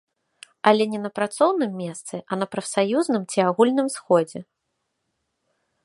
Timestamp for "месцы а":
1.83-2.33